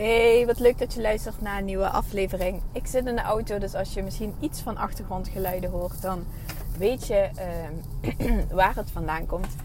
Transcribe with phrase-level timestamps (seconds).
[0.00, 2.62] Hey, wat leuk dat je luistert naar een nieuwe aflevering.
[2.72, 6.24] Ik zit in de auto, dus als je misschien iets van achtergrondgeluiden hoort, dan
[6.78, 9.56] weet je ehm, waar het vandaan komt.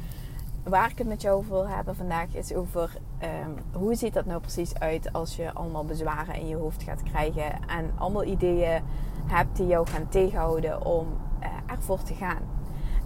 [0.64, 4.26] Waar ik het met jou over wil hebben vandaag is over um, hoe ziet dat
[4.26, 8.84] nou precies uit als je allemaal bezwaren in je hoofd gaat krijgen en allemaal ideeën
[9.26, 11.08] hebt die jou gaan tegenhouden om
[11.42, 12.55] uh, ervoor te gaan.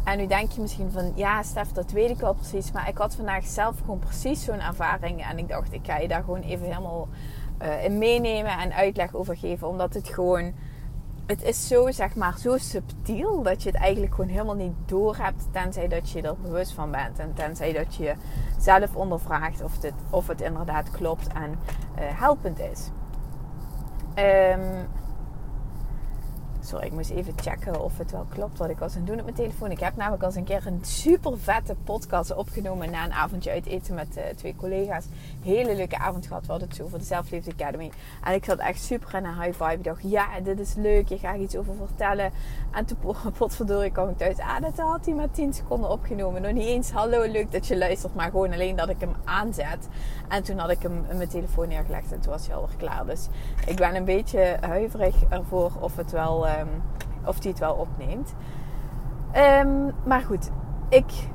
[0.03, 2.71] En nu denk je misschien van, ja Stef, dat weet ik wel precies.
[2.71, 5.25] Maar ik had vandaag zelf gewoon precies zo'n ervaring.
[5.25, 7.07] En ik dacht, ik ga je daar gewoon even helemaal
[7.61, 9.67] uh, in meenemen en uitleg over geven.
[9.67, 10.53] Omdat het gewoon,
[11.25, 13.41] het is zo, zeg maar, zo subtiel.
[13.41, 15.47] Dat je het eigenlijk gewoon helemaal niet door hebt.
[15.51, 17.19] Tenzij dat je er bewust van bent.
[17.19, 18.13] En tenzij dat je
[18.59, 22.89] zelf ondervraagt of, dit, of het inderdaad klopt en uh, helpend is.
[24.15, 24.87] Um,
[26.69, 29.17] Sorry, ik moest even checken of het wel klopt wat ik was aan het doen
[29.17, 29.71] op mijn telefoon.
[29.71, 33.65] Ik heb namelijk al een keer een super vette podcast opgenomen na een avondje uit
[33.65, 35.05] eten met uh, twee collega's.
[35.43, 36.45] Hele leuke avond gehad.
[36.45, 37.91] We hadden het zo over de Selfliefde Academy.
[38.23, 39.73] En ik zat echt super in een high vibe.
[39.73, 41.07] Ik dacht, ja, dit is leuk.
[41.07, 42.31] Je gaat iets over vertellen.
[42.71, 42.97] En toen
[43.37, 44.37] potverdorie kwam ik thuis.
[44.37, 46.41] Ah, dat had hij maar 10 seconden opgenomen.
[46.41, 48.15] Nog niet eens, hallo, leuk dat je luistert.
[48.15, 49.87] Maar gewoon alleen dat ik hem aanzet.
[50.27, 52.11] En toen had ik hem in mijn telefoon neergelegd.
[52.11, 53.05] En toen was hij alweer klaar.
[53.05, 53.27] Dus
[53.65, 56.47] ik ben een beetje huiverig ervoor of het wel...
[56.47, 56.81] Uh, um,
[57.25, 58.33] of die het wel opneemt.
[59.35, 60.51] Um, maar goed,
[60.89, 61.29] ik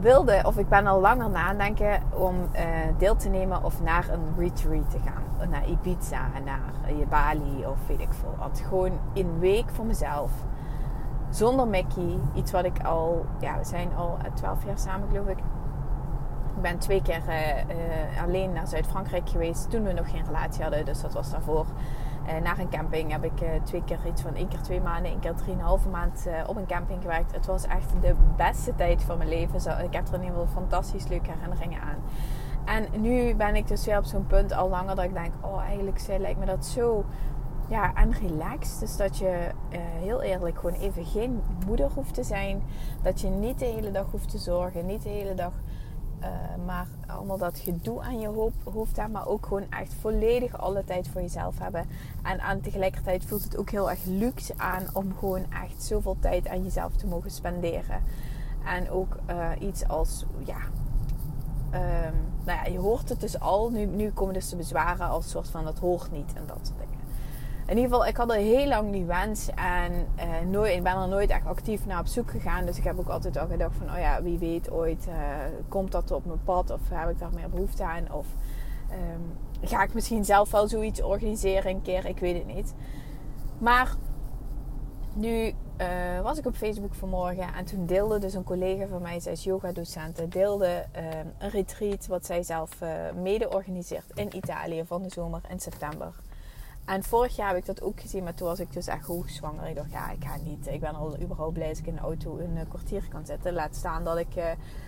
[0.00, 2.60] wilde, of ik ben al langer nadenken om uh,
[2.98, 5.50] deel te nemen of naar een retreat te gaan.
[5.50, 6.60] Naar Ibiza, naar
[7.08, 8.62] Bali of weet ik veel wat.
[8.68, 10.30] Gewoon een week voor mezelf.
[11.30, 12.18] Zonder Mickey.
[12.34, 15.38] Iets wat ik al, ja, we zijn al 12 jaar samen geloof ik.
[16.56, 20.62] Ik ben twee keer uh, uh, alleen naar Zuid-Frankrijk geweest toen we nog geen relatie
[20.62, 20.84] hadden.
[20.84, 21.66] Dus dat was daarvoor.
[22.28, 25.10] Uh, naar een camping heb ik uh, twee keer iets van één keer twee maanden,
[25.10, 27.32] één keer drieënhalve maand uh, op een camping gewerkt.
[27.32, 29.60] Het was echt de beste tijd van mijn leven.
[29.60, 31.96] Zo, ik heb er in ieder geval fantastisch leuke herinneringen aan.
[32.64, 35.60] En nu ben ik dus weer op zo'n punt al langer dat ik denk, oh
[35.60, 37.04] eigenlijk lijkt me dat zo
[37.68, 38.80] ja, en relaxed.
[38.80, 39.50] Dus dat je
[40.00, 42.62] heel eerlijk gewoon even geen moeder hoeft te zijn.
[43.02, 45.52] Dat je niet de hele dag hoeft te zorgen, niet de hele dag
[46.20, 49.10] uh, maar allemaal dat gedoe aan je hoofd hebben.
[49.10, 51.86] Maar ook gewoon echt volledig alle tijd voor jezelf hebben.
[52.22, 56.48] En aan tegelijkertijd voelt het ook heel erg luxe aan om gewoon echt zoveel tijd
[56.48, 58.02] aan jezelf te mogen spenderen.
[58.64, 60.58] En ook uh, iets als, ja,
[61.74, 62.14] um,
[62.44, 63.70] nou ja, je hoort het dus al.
[63.70, 66.78] Nu, nu komen dus de bezwaren als soort van dat hoort niet en dat soort
[66.78, 66.97] dingen
[67.68, 69.48] in ieder geval, ik had er heel lang die wens.
[69.54, 72.66] En uh, nooit, ik ben er nooit echt actief naar op zoek gegaan.
[72.66, 75.14] Dus ik heb ook altijd al gedacht van, oh ja, wie weet ooit uh,
[75.68, 76.70] komt dat op mijn pad.
[76.70, 78.12] Of heb ik daar meer behoefte aan.
[78.12, 78.26] Of
[78.90, 79.36] um,
[79.68, 82.06] ga ik misschien zelf wel zoiets organiseren een keer.
[82.06, 82.74] Ik weet het niet.
[83.58, 83.94] Maar
[85.14, 87.54] nu uh, was ik op Facebook vanmorgen.
[87.54, 90.32] En toen deelde dus een collega van mij, zij is yoga docent.
[90.32, 90.84] Deelde
[91.38, 92.78] een retreat wat zij zelf
[93.22, 96.12] mede organiseert in Italië van de zomer in september.
[96.88, 99.68] En vorig jaar heb ik dat ook gezien, maar toen was ik dus echt hoogzwanger.
[99.68, 100.66] Ik dacht, ja, ik ga niet.
[100.66, 103.52] Ik ben al überhaupt blij als ik in de auto een eh, kwartier kan zitten.
[103.52, 104.44] Laat staan dat ik uh,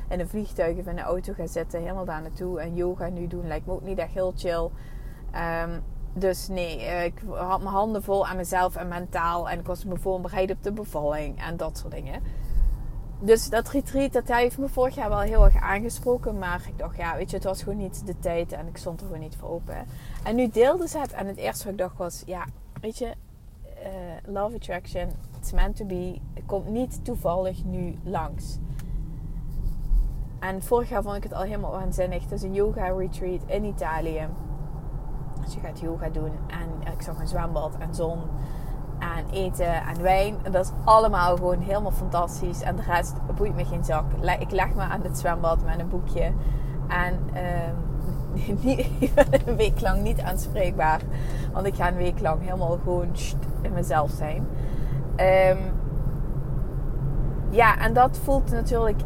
[0.09, 2.61] in een vliegtuig of in de auto ga zitten, helemaal daar naartoe.
[2.61, 4.71] En yoga nu doen lijkt me ook niet echt heel chill.
[5.63, 9.49] Um, dus nee, eh, ik had mijn handen vol aan mezelf en mentaal.
[9.49, 12.23] En ik was me voorbereid op de bevalling en dat soort dingen
[13.21, 16.39] dus dat retreat, dat heeft me vorig jaar wel heel erg aangesproken.
[16.39, 19.01] Maar ik dacht, ja, weet je, het was gewoon niet de tijd en ik stond
[19.01, 19.77] er gewoon niet voor open.
[20.25, 22.45] En nu deelde ze het en het eerste wat ik dacht was, ja,
[22.81, 28.59] weet je, uh, Love Attraction, it's meant to be, komt niet toevallig nu langs.
[30.41, 32.23] En vorig jaar vond ik het al helemaal waanzinnig.
[32.23, 34.29] Het is een yoga retreat in Italië.
[35.45, 38.19] Dus je gaat yoga doen en ik zag een zwembad en zon
[39.33, 40.37] eten, aan wijn.
[40.51, 42.63] Dat is allemaal gewoon helemaal fantastisch.
[42.63, 44.05] En de rest boeit me geen zak.
[44.39, 46.33] Ik leg me aan het zwembad met een boekje.
[46.89, 48.49] En uh,
[49.47, 51.01] een week lang niet aanspreekbaar.
[51.53, 53.09] Want ik ga een week lang helemaal gewoon
[53.63, 54.47] in mezelf zijn.
[55.17, 55.59] Um,
[57.51, 59.01] ja, en dat voelt natuurlijk.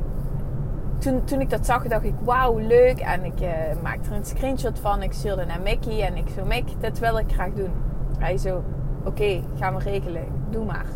[0.98, 2.98] Toen, toen ik dat zag, dacht ik: wauw, leuk.
[2.98, 3.48] En ik uh,
[3.82, 5.02] maakte er een screenshot van.
[5.02, 6.02] Ik stuurde naar Mickey.
[6.02, 7.72] En ik zo: Mick, dit wil ik graag doen.
[8.18, 8.62] Hij zo:
[9.04, 10.24] Oké, gaan we regelen.
[10.50, 10.86] Doe maar.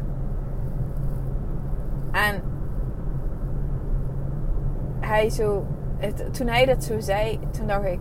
[2.12, 2.42] En
[5.00, 5.66] hij zo,
[5.96, 8.00] het, toen hij dat zo zei, toen dacht ik: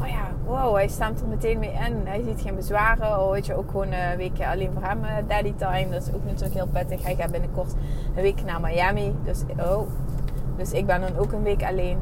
[0.00, 2.00] oh ja, wow, hij staat er meteen mee in.
[2.04, 3.20] Hij ziet geen bezwaren.
[3.20, 5.88] Oh, weet je, ook gewoon een weekje alleen voor hem daddy time.
[5.90, 7.04] Dat is ook natuurlijk heel prettig.
[7.04, 7.74] Hij gaat binnenkort
[8.16, 9.14] een week naar Miami.
[9.24, 9.88] Dus, oh.
[10.56, 11.98] dus ik ben dan ook een week alleen.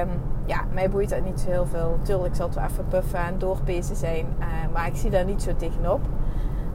[0.00, 0.08] Um,
[0.46, 1.98] ja, mij boeit dat niet zo heel veel.
[2.02, 4.26] Tuurlijk zal het wel even puffen en doorpezen zijn.
[4.38, 6.00] Uh, maar ik zie daar niet zo tegenop.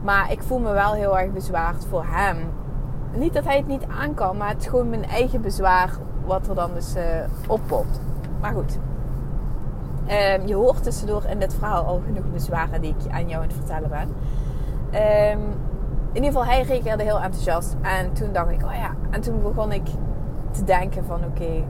[0.04, 2.36] Maar ik voel me wel heel erg bezwaard voor hem.
[3.12, 5.90] Niet dat hij het niet aan kan, maar het is gewoon mijn eigen bezwaar
[6.24, 7.02] wat er dan dus uh,
[7.46, 8.00] oppopt.
[8.40, 8.78] Maar goed.
[10.08, 13.48] Um, je hoort tussendoor in dit verhaal al genoeg bezwaren die ik aan jou aan
[13.48, 14.08] het vertellen ben.
[15.32, 15.40] Um,
[16.12, 17.76] in ieder geval, hij reageerde heel enthousiast.
[17.82, 18.90] En toen dacht ik, oh ja.
[19.10, 19.86] En toen begon ik
[20.50, 21.64] te denken van, oké,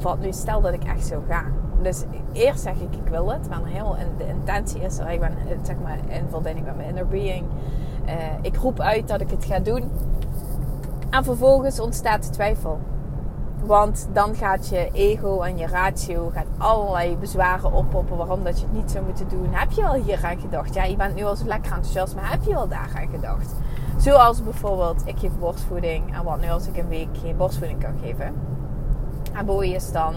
[0.00, 1.61] wat nu stel dat ik echt zou gaan.
[1.82, 3.48] Dus eerst zeg ik, ik wil het.
[3.48, 5.10] Maar heel, de intentie is er.
[5.10, 7.44] Ik ben zeg maar in verbinding met mijn inner being.
[8.06, 9.90] Uh, ik roep uit dat ik het ga doen.
[11.10, 12.78] En vervolgens ontstaat de twijfel.
[13.64, 18.66] Want dan gaat je ego en je ratio gaat allerlei bezwaren oppoppen waarom dat je
[18.66, 19.48] het niet zou moeten doen.
[19.50, 20.74] Heb je wel hier aan gedacht?
[20.74, 23.54] Ja, je bent nu al zo lekker enthousiast, maar heb je wel daar aan gedacht?
[23.96, 26.16] Zoals bijvoorbeeld, ik geef borstvoeding.
[26.16, 28.34] En wat nu als ik een week geen borstvoeding kan geven?
[29.32, 30.14] En Boy is dan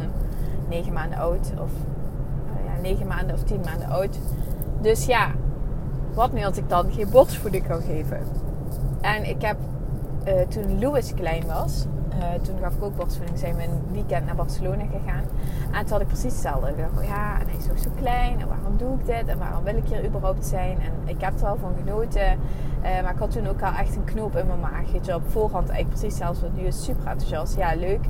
[0.69, 1.51] 9 maanden oud.
[1.59, 4.19] Of uh, ja, 9 maanden of 10 maanden oud.
[4.81, 5.31] Dus ja,
[6.13, 8.19] wat nu als ik dan geen borstvoeding kan geven?
[9.01, 9.57] En ik heb
[10.27, 11.85] uh, toen Louis klein was,
[12.17, 15.23] uh, toen gaf ik ook borstvoeding, zijn we een weekend naar Barcelona gegaan.
[15.71, 16.69] En toen had ik precies hetzelfde.
[16.69, 18.41] Ik dacht, ja, en hij is ook zo klein.
[18.41, 19.27] En waarom doe ik dit?
[19.27, 20.81] En waarom wil ik hier überhaupt zijn?
[20.81, 22.39] En ik heb er wel van genoten.
[22.85, 24.91] Uh, maar ik had toen ook al echt een knoop in mijn maag.
[24.91, 27.57] Weet je, op voorhand eigenlijk precies zelfs wat nu is super enthousiast.
[27.57, 28.05] Ja, leuk.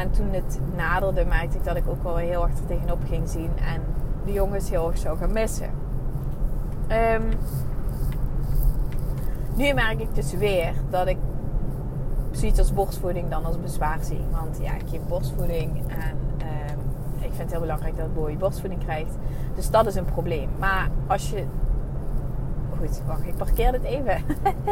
[0.00, 3.28] En toen het naderde, merkte ik dat ik ook wel heel erg er tegenop ging
[3.28, 3.50] zien.
[3.74, 3.82] En
[4.24, 5.70] de jongens heel erg zou gaan missen.
[6.88, 7.28] Um,
[9.56, 11.16] nu merk ik dus weer dat ik
[12.30, 14.24] zoiets als borstvoeding dan als bezwaar zie.
[14.30, 18.84] Want ja, ik geef borstvoeding en uh, ik vind het heel belangrijk dat Boy borstvoeding
[18.84, 19.14] krijgt.
[19.54, 20.48] Dus dat is een probleem.
[20.58, 21.44] Maar als je...
[23.06, 24.22] Wacht, ik parkeer dit even.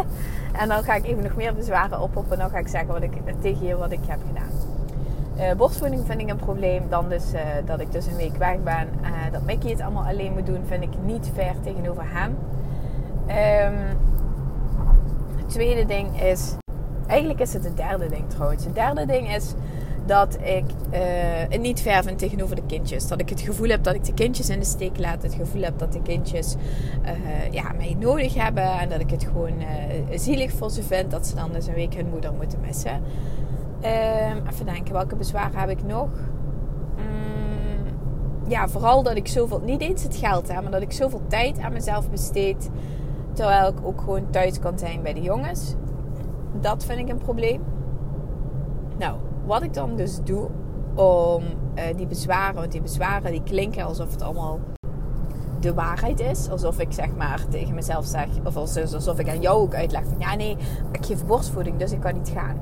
[0.60, 3.02] en dan ga ik even nog meer bezwaren op en dan ga ik zeggen wat
[3.02, 4.50] ik, tegen je wat ik heb gedaan.
[5.36, 6.82] Uh, borstvoeding vind ik een probleem.
[6.88, 8.88] Dan dus uh, dat ik dus een week weg ben.
[9.02, 12.38] Uh, dat Mickey het allemaal alleen moet doen, vind ik niet fair tegenover hem.
[15.36, 16.56] Het tweede ding is
[17.08, 18.64] Eigenlijk is het het derde ding trouwens.
[18.64, 19.54] Het derde ding is
[20.08, 20.64] dat ik
[21.48, 23.08] het niet ver vind tegenover de kindjes.
[23.08, 25.22] Dat ik het gevoel heb dat ik de kindjes in de steek laat.
[25.22, 26.54] Het gevoel heb dat de kindjes
[27.02, 28.78] uh, ja, mij nodig hebben.
[28.78, 29.66] En dat ik het gewoon uh,
[30.18, 33.02] zielig voor ze vind dat ze dan dus een week hun moeder moeten missen.
[33.80, 36.08] Ehm, even denken, welke bezwaren heb ik nog?
[36.96, 41.22] Mm, ja, vooral dat ik zoveel, niet eens het geld heb, maar dat ik zoveel
[41.28, 42.70] tijd aan mezelf besteed.
[43.32, 45.74] Terwijl ik ook gewoon thuis kan zijn bij de jongens.
[46.60, 47.60] Dat vind ik een probleem.
[49.48, 50.48] Wat ik dan dus doe
[50.94, 51.42] om
[51.74, 54.60] uh, die bezwaren, want die bezwaren die klinken alsof het allemaal
[55.60, 56.48] de waarheid is.
[56.50, 60.18] Alsof ik zeg maar tegen mezelf zeg, of alsof ik aan jou ook uitleg van
[60.18, 60.56] ja nee,
[60.92, 62.56] ik geef borstvoeding, dus ik kan niet gaan.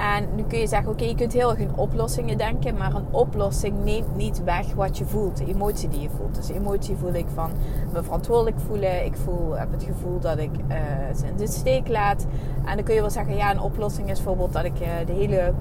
[0.00, 3.06] En nu kun je zeggen, oké, je kunt heel erg in oplossingen denken, maar een
[3.10, 6.34] oplossing neemt niet weg wat je voelt, de emotie die je voelt.
[6.34, 7.50] Dus emotie voel ik van
[7.92, 9.04] me verantwoordelijk voelen.
[9.04, 10.76] Ik voel, heb het gevoel dat ik uh,
[11.16, 12.26] ze in de steek laat.
[12.64, 15.12] En dan kun je wel zeggen, ja, een oplossing is bijvoorbeeld dat ik uh, de
[15.12, 15.52] hele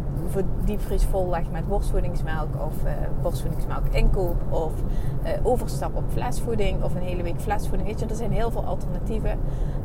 [0.63, 4.71] diepvries vol leg met borstvoedingsmelk of uh, borstvoedingsmelk inkoop of
[5.43, 7.89] overstap op flesvoeding of een hele week flesvoeding.
[7.89, 9.39] Weet je, er zijn heel veel alternatieven.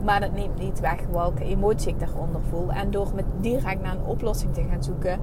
[0.05, 2.73] Maar dat neemt niet weg welke emotie ik daaronder voel.
[2.73, 5.21] En door met direct naar een oplossing te gaan zoeken,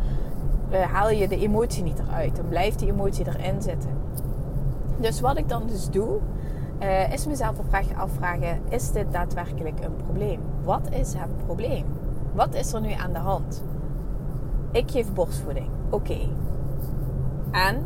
[0.72, 2.36] uh, haal je de emotie niet eruit.
[2.36, 3.90] Dan blijft die emotie erin zitten.
[4.98, 6.18] Dus wat ik dan dus doe,
[6.80, 7.56] uh, is mezelf
[7.98, 10.40] afvragen: is dit daadwerkelijk een probleem?
[10.64, 11.86] Wat is het probleem?
[12.34, 13.64] Wat is er nu aan de hand?
[14.72, 15.70] Ik geef borstvoeding.
[15.90, 16.18] Oké.
[17.52, 17.86] En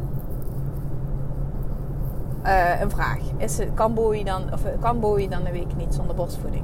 [2.44, 6.16] uh, een vraag: is kan, Bowie dan, of, kan Bowie dan een week niet zonder
[6.16, 6.64] borstvoeding?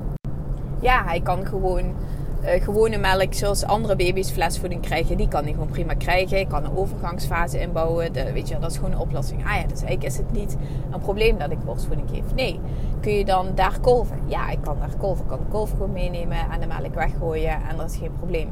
[0.82, 1.94] ja, hij kan gewoon
[2.44, 5.18] uh, gewone melk zoals andere baby's flesvoeding krijgen.
[5.18, 6.40] Die kan hij gewoon prima krijgen.
[6.40, 8.14] Ik kan een overgangsfase inbouwen.
[8.14, 9.46] Weet je, dat is gewoon een oplossing.
[9.46, 10.58] Ah ja, dus eigenlijk is het niet
[10.92, 12.34] een probleem dat ik borstvoeding geef.
[12.36, 12.60] Nee.
[13.00, 14.20] Kun je dan daar kolven?
[14.26, 15.24] Ja, ik kan daar kolven.
[15.24, 17.62] Ik kan de kolf gewoon meenemen en de melk weggooien.
[17.70, 18.50] En dat is geen probleem.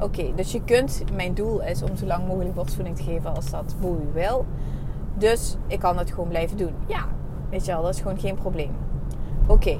[0.00, 1.02] Oké, dus je kunt...
[1.14, 4.46] Mijn doel is om zo lang mogelijk borstvoeding te geven als dat hoe u wil.
[5.14, 6.74] Dus ik kan het gewoon blijven doen.
[6.86, 7.04] Ja,
[7.50, 8.70] weet je wel, dat is gewoon geen probleem.
[9.46, 9.76] Oké.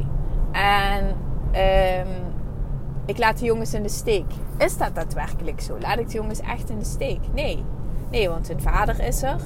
[0.52, 1.14] En
[1.54, 2.31] Um,
[3.06, 4.24] ik laat de jongens in de steek.
[4.58, 5.78] Is dat daadwerkelijk zo?
[5.80, 7.20] Laat ik de jongens echt in de steek?
[7.34, 7.64] Nee.
[8.10, 9.40] Nee, want hun vader is er.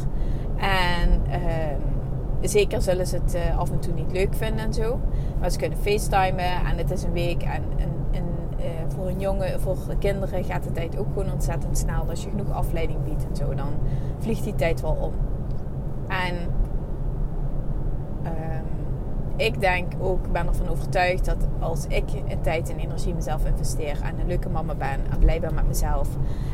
[0.56, 5.00] En um, zeker zullen ze het uh, af en toe niet leuk vinden en zo.
[5.40, 7.42] Maar ze kunnen facetimen en het is een week.
[7.42, 7.62] En,
[8.58, 12.04] uh, voor een jongen, voor kinderen gaat de tijd ook gewoon ontzettend snel.
[12.08, 13.72] Als je genoeg afleiding biedt en zo, dan
[14.18, 15.12] vliegt die tijd wel om.
[16.08, 16.34] En
[18.26, 18.55] Ehm,
[19.36, 24.00] ik denk ook, ben ervan overtuigd dat als ik in tijd en energie mezelf investeer
[24.02, 26.08] en een leuke mama ben en blij ben met mezelf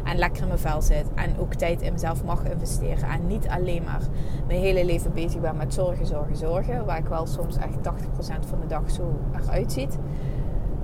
[0.05, 3.49] en lekker in mijn vel zit en ook tijd in mezelf mag investeren en niet
[3.49, 4.01] alleen maar
[4.47, 8.49] mijn hele leven bezig ben met zorgen, zorgen, zorgen, waar ik wel soms echt 80%
[8.49, 9.99] van de dag zo eruit ziet,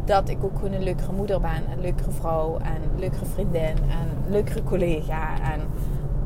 [0.04, 3.76] dat ik ook gewoon een leukere moeder ben, een leukere vrouw en een leukere vriendin
[3.76, 5.60] en een leukere collega en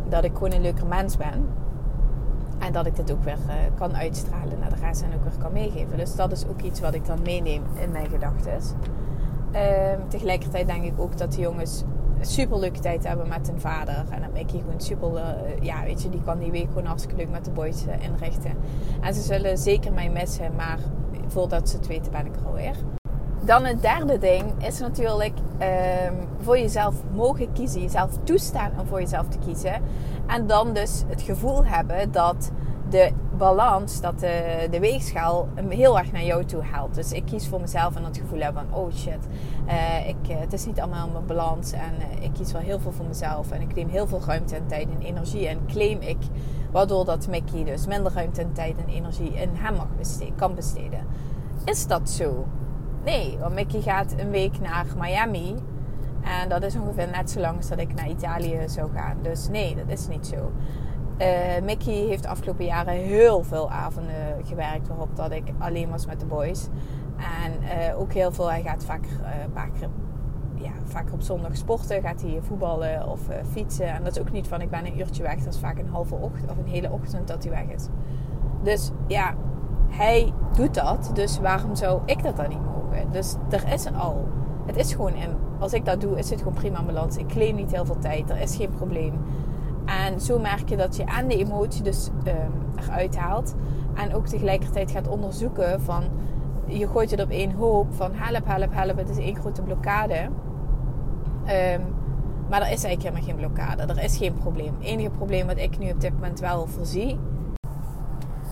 [0.09, 1.49] dat ik gewoon een leukere mens ben.
[2.63, 5.43] En dat ik dit ook weer uh, kan uitstralen naar de rest en ook weer
[5.43, 5.97] kan meegeven.
[5.97, 8.53] Dus dat is ook iets wat ik dan meeneem in mijn gedachten.
[9.53, 9.61] Uh,
[10.09, 11.85] tegelijkertijd denk ik ook dat de jongens
[12.21, 14.05] super leuke tijd hebben met hun vader.
[14.11, 15.23] En dat Mickey gewoon super, uh,
[15.61, 18.53] ja weet je, die kan die week gewoon hartstikke leuk met de boys uh, inrichten.
[19.01, 20.79] En ze zullen zeker mij missen, maar
[21.27, 22.77] voordat ze het weten ben ik er alweer.
[23.45, 27.81] Dan het derde ding is natuurlijk ehm, voor jezelf mogen kiezen.
[27.81, 29.83] Jezelf toestaan om voor jezelf te kiezen.
[30.27, 32.51] En dan dus het gevoel hebben dat
[32.89, 36.95] de balans, dat de, de weegschaal hem heel erg naar jou toe haalt.
[36.95, 39.27] Dus ik kies voor mezelf en het gevoel hebben van oh shit,
[39.67, 41.73] uh, ik, eh, het is niet allemaal mijn balans.
[41.73, 43.51] En uh, ik kies wel heel veel voor mezelf.
[43.51, 45.49] En ik neem heel veel ruimte en tijd en energie.
[45.49, 46.19] En claim ik,
[46.73, 50.55] waardoor dat Mickey dus minder ruimte en tijd en energie in hem mag besteden, kan
[50.55, 51.07] besteden.
[51.65, 52.47] Is dat zo?
[53.05, 55.55] Nee, want Mickey gaat een week naar Miami.
[56.23, 59.17] En dat is ongeveer net zo lang als dat ik naar Italië zou gaan.
[59.23, 60.53] Dus nee, dat is niet zo.
[61.19, 66.07] Uh, Mickey heeft de afgelopen jaren heel veel avonden gewerkt waarop dat ik alleen was
[66.07, 66.69] met de boys.
[67.17, 69.89] En uh, ook heel veel, hij gaat vaker, uh, paar keer,
[70.55, 73.87] ja, vaker op zondag sporten, gaat hij voetballen of fietsen.
[73.87, 75.89] En dat is ook niet van ik ben een uurtje weg, dat is vaak een
[75.89, 77.87] halve ochtend of een hele ochtend dat hij weg is.
[78.63, 79.35] Dus ja,
[79.89, 83.11] hij doet dat, dus waarom zou ik dat dan niet mogen?
[83.11, 84.29] Dus er is al.
[84.67, 87.17] Het is gewoon, en als ik dat doe, is het gewoon prima balans.
[87.17, 89.13] Ik claim niet heel veel tijd, er is geen probleem.
[89.85, 93.55] En zo merk je dat je aan de emotie dus um, eruit haalt.
[93.95, 96.05] En ook tegelijkertijd gaat onderzoeken van...
[96.67, 98.97] Je gooit het op één hoop van help, help, help.
[98.97, 100.29] Het is één grote blokkade.
[101.75, 101.83] Um,
[102.51, 103.83] maar er is eigenlijk helemaal geen blokkade.
[103.83, 104.75] Er is geen probleem.
[104.79, 107.19] Het enige probleem wat ik nu op dit moment wel voorzie...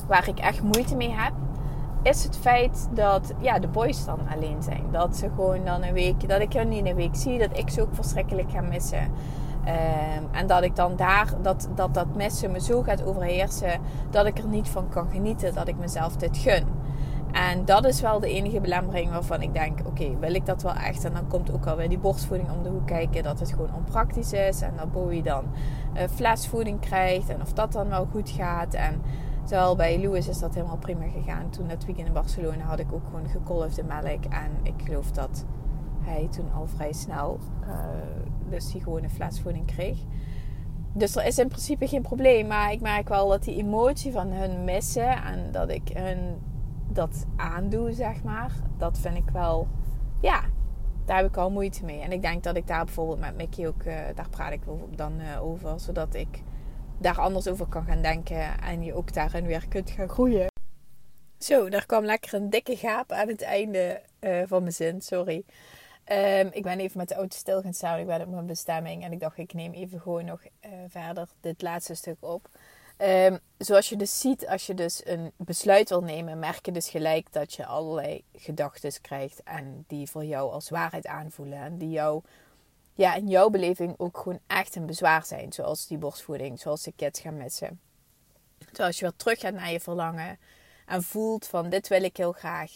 [0.09, 1.33] Waar ik echt moeite mee heb...
[2.02, 4.85] Is het feit dat ja, de boys dan alleen zijn.
[4.90, 6.28] Dat ze gewoon dan een week...
[6.28, 7.38] Dat ik hen niet een week zie.
[7.38, 9.11] Dat ik ze ook verschrikkelijk ga missen.
[9.64, 13.80] Um, en dat ik dan daar, dat, dat dat missen me zo gaat overheersen,
[14.11, 16.66] dat ik er niet van kan genieten, dat ik mezelf dit gun.
[17.33, 20.75] En dat is wel de enige belemmering waarvan ik denk: oké, wil ik dat wel
[20.75, 21.04] echt?
[21.04, 24.33] En dan komt ook alweer die borstvoeding om de hoek kijken, dat het gewoon onpraktisch
[24.33, 24.61] is.
[24.61, 25.45] En dat Bowie dan
[25.95, 28.75] uh, flesvoeding krijgt en of dat dan wel goed gaat.
[28.75, 29.02] En
[29.50, 31.50] terwijl bij Louis is dat helemaal prima gegaan.
[31.50, 34.25] Toen dat weekend in Barcelona had ik ook gewoon gekolfde melk.
[34.25, 35.45] En ik geloof dat
[36.00, 37.38] hij toen al vrij snel.
[37.69, 37.76] Uh,
[38.49, 39.99] dus die gewoon een flesvoeding kreeg.
[40.92, 42.47] Dus er is in principe geen probleem.
[42.47, 46.38] Maar ik merk wel dat die emotie van hun missen en dat ik hun
[46.88, 48.52] dat aandoe, zeg maar.
[48.76, 49.69] Dat vind ik wel,
[50.21, 50.40] ja,
[51.04, 52.00] daar heb ik al moeite mee.
[52.00, 54.62] En ik denk dat ik daar bijvoorbeeld met Mickey ook, uh, daar praat ik
[54.97, 55.80] dan uh, over.
[55.80, 56.42] Zodat ik
[57.00, 60.47] daar anders over kan gaan denken en je ook daarin weer kunt gaan groeien.
[61.38, 65.45] Zo, daar kwam lekker een dikke gaap aan het einde uh, van mijn zin, sorry.
[66.12, 67.99] Um, ik ben even met de auto stil gaan staan.
[67.99, 69.04] Ik ben op mijn bestemming.
[69.04, 72.49] En ik dacht, ik neem even gewoon nog uh, verder dit laatste stuk op.
[72.99, 76.88] Um, zoals je dus ziet, als je dus een besluit wil nemen, merk je dus
[76.88, 79.42] gelijk dat je allerlei gedachten krijgt.
[79.42, 81.59] En die voor jou als waarheid aanvoelen.
[81.59, 82.23] En die jou,
[83.00, 85.52] ja, in jouw beleving ook gewoon echt een bezwaar zijn.
[85.52, 87.80] Zoals die borstvoeding, zoals de kids gaan missen.
[88.73, 90.38] Zoals je weer terug gaat naar je verlangen.
[90.87, 92.71] En voelt van dit wil ik heel graag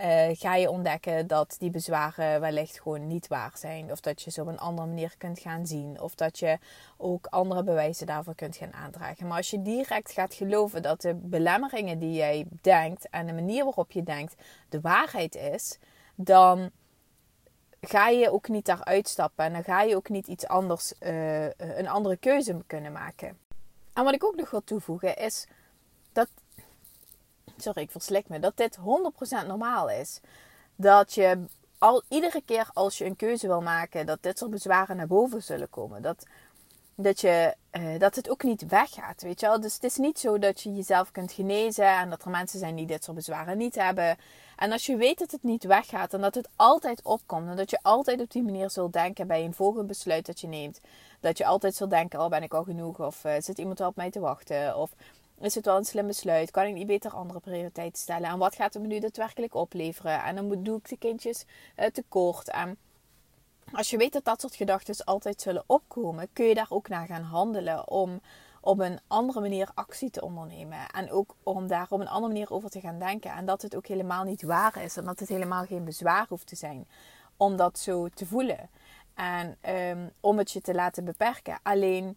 [0.00, 3.90] uh, ga je ontdekken dat die bezwaren wellicht gewoon niet waar zijn.
[3.90, 6.00] Of dat je ze op een andere manier kunt gaan zien.
[6.00, 6.58] Of dat je
[6.96, 9.26] ook andere bewijzen daarvoor kunt gaan aandragen.
[9.26, 13.64] Maar als je direct gaat geloven dat de belemmeringen die jij denkt en de manier
[13.64, 14.34] waarop je denkt
[14.68, 15.78] de waarheid is,
[16.14, 16.70] dan
[17.88, 19.44] ga je ook niet daar uitstappen.
[19.44, 23.38] En dan ga je ook niet iets anders, uh, een andere keuze kunnen maken.
[23.92, 25.46] En wat ik ook nog wil toevoegen is
[26.12, 26.28] dat
[27.56, 28.80] sorry, ik verslik me, dat dit 100%
[29.46, 30.20] normaal is.
[30.76, 31.44] Dat je
[31.78, 35.42] al iedere keer als je een keuze wil maken, dat dit soort bezwaren naar boven
[35.42, 36.02] zullen komen.
[36.02, 36.26] Dat,
[37.02, 39.60] dat, je, uh, dat het ook niet weggaat, weet je wel.
[39.60, 42.74] Dus het is niet zo dat je jezelf kunt genezen en dat er mensen zijn
[42.74, 44.16] die dit soort bezwaren niet hebben.
[44.56, 47.70] En als je weet dat het niet weggaat en dat het altijd opkomt en dat
[47.70, 50.80] je altijd op die manier zult denken bij een volgend besluit dat je neemt.
[51.20, 53.88] Dat je altijd zult denken, oh ben ik al genoeg of uh, zit iemand wel
[53.88, 54.90] op mij te wachten of
[55.40, 56.50] is het wel een slim besluit?
[56.50, 58.28] Kan ik niet beter andere prioriteiten stellen?
[58.28, 60.22] En wat gaat het me nu daadwerkelijk opleveren?
[60.22, 61.44] En dan doe ik de kindjes
[61.76, 62.50] uh, tekort.
[62.50, 62.76] En
[63.72, 67.06] als je weet dat dat soort gedachten altijd zullen opkomen, kun je daar ook naar
[67.06, 68.20] gaan handelen om
[68.60, 70.86] op een andere manier actie te ondernemen.
[70.90, 73.32] En ook om daar op een andere manier over te gaan denken.
[73.32, 74.96] En dat het ook helemaal niet waar is.
[74.96, 76.86] En dat het helemaal geen bezwaar hoeft te zijn
[77.36, 78.70] om dat zo te voelen.
[79.14, 79.56] En
[79.90, 81.58] um, om het je te laten beperken.
[81.62, 82.16] Alleen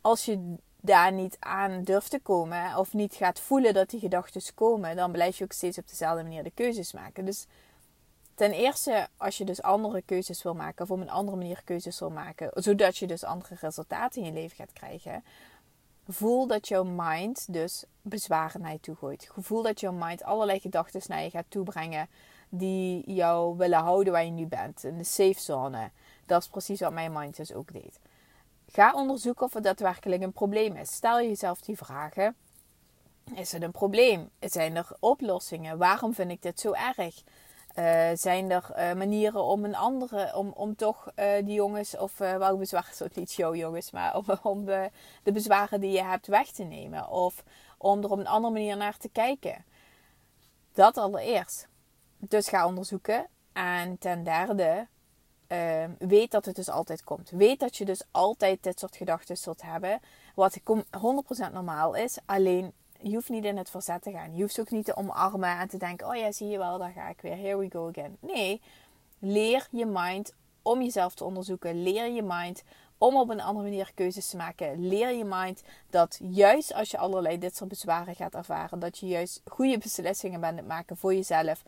[0.00, 4.54] als je daar niet aan durft te komen of niet gaat voelen dat die gedachten
[4.54, 7.24] komen, dan blijf je ook steeds op dezelfde manier de keuzes maken.
[7.24, 7.46] Dus
[8.40, 11.98] ten eerste, als je dus andere keuzes wil maken of op een andere manier keuzes
[11.98, 15.24] wil maken, zodat je dus andere resultaten in je leven gaat krijgen,
[16.08, 19.30] voel dat jouw mind dus bezwaren naar je toe gooit.
[19.36, 22.08] Voel dat jouw mind allerlei gedachten naar je gaat toebrengen
[22.48, 25.90] die jou willen houden waar je nu bent, in de safe zone.
[26.26, 27.98] Dat is precies wat mijn mind dus ook deed.
[28.66, 30.92] Ga onderzoeken of het daadwerkelijk een probleem is.
[30.92, 32.36] Stel jezelf die vragen.
[33.34, 34.30] Is het een probleem?
[34.40, 35.78] Zijn er oplossingen?
[35.78, 37.22] Waarom vind ik dit zo erg?
[37.80, 42.18] Uh, zijn er uh, manieren om een andere, om, om toch uh, die jongens, of
[42.18, 44.90] welke bezwaren, zo niet show jongens, maar om, om de,
[45.22, 47.08] de bezwaren die je hebt weg te nemen.
[47.08, 47.44] Of
[47.78, 49.64] om er op een andere manier naar te kijken.
[50.72, 51.68] Dat allereerst.
[52.16, 53.26] Dus ga onderzoeken.
[53.52, 54.86] En ten derde,
[55.48, 57.30] uh, weet dat het dus altijd komt.
[57.30, 60.00] Weet dat je dus altijd dit soort gedachten zult hebben.
[60.34, 60.62] Wat 100%
[61.52, 62.18] normaal is.
[62.26, 62.72] Alleen
[63.02, 64.34] je hoeft niet in het verzet te gaan.
[64.36, 66.92] Je hoeft ook niet te omarmen en te denken: oh ja, zie je wel, daar
[66.92, 67.36] ga ik weer.
[67.36, 68.16] Here we go again.
[68.20, 68.60] Nee,
[69.18, 71.82] leer je mind om jezelf te onderzoeken.
[71.82, 72.62] Leer je mind
[72.98, 74.88] om op een andere manier keuzes te maken.
[74.88, 79.06] Leer je mind dat juist als je allerlei dit soort bezwaren gaat ervaren, dat je
[79.06, 81.62] juist goede beslissingen bent maken voor jezelf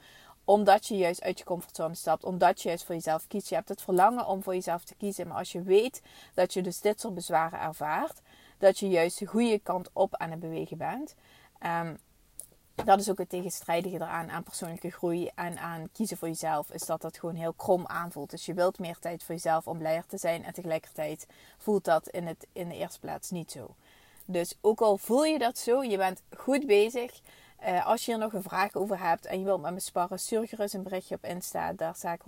[0.45, 2.25] omdat je juist uit je comfortzone stapt.
[2.25, 3.49] Omdat je juist voor jezelf kiest.
[3.49, 5.29] Je hebt het verlangen om voor jezelf te kiezen.
[5.29, 6.03] Maar als je weet
[6.35, 8.21] dat je dus dit soort bezwaren ervaart.
[8.63, 11.15] Dat je juist de goede kant op aan het bewegen bent.
[11.67, 11.99] Um,
[12.75, 16.71] dat is ook het tegenstrijdige eraan aan persoonlijke groei en aan kiezen voor jezelf.
[16.71, 18.31] Is dat dat gewoon heel krom aanvoelt.
[18.31, 20.45] Dus je wilt meer tijd voor jezelf om blijer te zijn.
[20.45, 21.27] En tegelijkertijd
[21.59, 23.75] voelt dat in, het, in de eerste plaats niet zo.
[24.25, 27.21] Dus ook al voel je dat zo, je bent goed bezig.
[27.67, 30.19] Uh, als je hier nog een vraag over hebt en je wilt met me sparren,
[30.19, 31.73] stuur een berichtje op Insta.
[31.73, 32.25] Daar sta ik 100%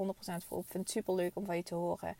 [0.48, 0.70] voor op.
[0.70, 2.16] Vind het super leuk om van je te horen.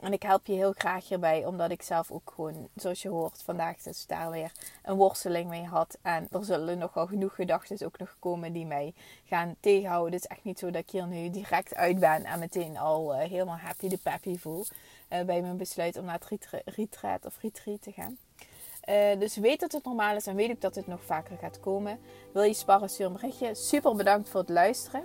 [0.00, 3.42] En ik help je heel graag hierbij, omdat ik zelf ook gewoon, zoals je hoort,
[3.44, 5.98] vandaag dus daar weer een worsteling mee had.
[6.02, 10.12] En er zullen nog wel genoeg gedachten ook nog komen die mij gaan tegenhouden.
[10.12, 13.14] Het is echt niet zo dat ik hier nu direct uit ben en meteen al
[13.14, 14.64] uh, helemaal happy de peppy voel.
[15.12, 18.18] Uh, bij mijn besluit om naar het retreat of retreat te gaan.
[18.88, 21.60] Uh, dus weet dat het normaal is en weet ook dat het nog vaker gaat
[21.60, 21.98] komen.
[22.32, 23.54] Wil je sparren, stuur berichtje.
[23.54, 25.04] Super bedankt voor het luisteren.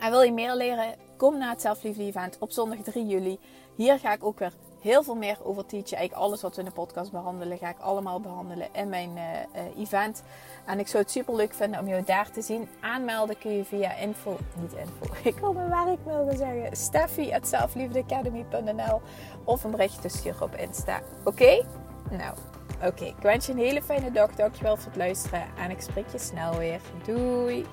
[0.00, 0.94] En wil je meer leren?
[1.16, 3.38] Kom naar het Zelfliefde Event op zondag 3 juli.
[3.78, 5.96] Hier ga ik ook weer heel veel meer over teachen.
[5.96, 9.22] Eigenlijk alles wat we in de podcast behandelen, ga ik allemaal behandelen in mijn uh,
[9.22, 10.22] uh, event.
[10.66, 12.68] En ik zou het super leuk vinden om jou daar te zien.
[12.80, 16.76] Aanmelden kun je via info, niet info, ik wil mijn werk wilde zeggen.
[16.76, 19.00] Steffi at zelfliefdeacademy.nl
[19.44, 21.00] of een berichtje sturen op Insta.
[21.24, 21.64] Oké?
[22.10, 22.34] Nou,
[22.84, 23.04] oké.
[23.04, 24.34] Ik wens je een hele fijne dag.
[24.34, 25.42] Dankjewel voor het luisteren.
[25.58, 26.80] En ik spreek je snel weer.
[27.04, 27.66] Doei!